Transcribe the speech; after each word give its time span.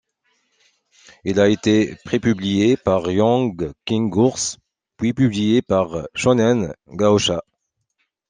Il 1.25 1.39
a 1.39 1.47
été 1.47 1.95
prépublié 2.05 2.75
par 2.75 3.11
Young 3.11 3.71
King 3.85 4.11
Ours, 4.15 4.57
puis 4.97 5.13
publié 5.13 5.61
par 5.61 5.91
Shōnen 6.15 6.73
Gahōsha. 6.87 7.41